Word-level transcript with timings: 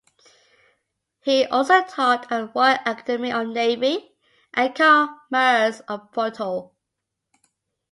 He 1.19 1.45
also 1.45 1.83
taught 1.83 2.23
at 2.31 2.51
the 2.51 2.51
Royal 2.55 2.79
Academy 2.87 3.31
of 3.31 3.49
Navy 3.49 4.11
and 4.51 4.73
Commerce 4.75 5.81
of 5.81 6.11
Porto. 6.11 6.71